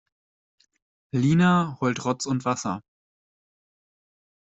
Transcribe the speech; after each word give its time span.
Lina 1.13 1.77
heult 1.79 1.99
Rotz 2.03 2.25
und 2.25 2.43
Wasser. 2.43 2.81